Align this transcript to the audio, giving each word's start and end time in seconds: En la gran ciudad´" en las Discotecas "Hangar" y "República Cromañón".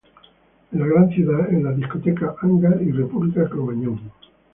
En 0.71 0.79
la 0.79 0.87
gran 0.87 1.11
ciudad´" 1.11 1.47
en 1.49 1.63
las 1.63 1.77
Discotecas 1.77 2.33
"Hangar" 2.41 2.81
y 2.81 2.91
"República 2.91 3.47
Cromañón". 3.47 3.99